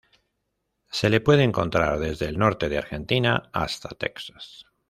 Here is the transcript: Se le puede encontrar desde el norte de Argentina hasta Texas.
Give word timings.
Se 0.89 1.11
le 1.11 1.21
puede 1.21 1.43
encontrar 1.43 1.99
desde 1.99 2.25
el 2.25 2.39
norte 2.39 2.69
de 2.69 2.79
Argentina 2.79 3.51
hasta 3.53 3.89
Texas. 3.89 4.65